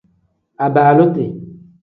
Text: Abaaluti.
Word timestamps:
Abaaluti. 0.65 1.25